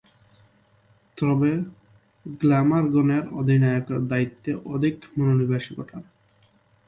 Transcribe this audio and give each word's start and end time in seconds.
তবে, 1.17 1.51
গ্ল্যামারগনের 2.25 3.23
অধিনায়কের 3.31 4.01
দায়িত্বে 4.07 4.51
অধিক 4.65 4.95
মনোনিবেশ 5.17 5.65
ঘটান। 5.77 6.03